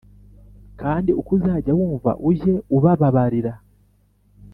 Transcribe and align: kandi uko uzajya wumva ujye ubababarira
kandi 0.81 1.09
uko 1.19 1.29
uzajya 1.37 1.71
wumva 1.79 2.11
ujye 2.29 2.53
ubababarira 2.77 3.53